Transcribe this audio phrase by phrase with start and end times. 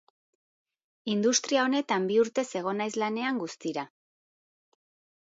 [1.15, 3.89] Industria honetan bi urtez egon naiz lanean, guztira.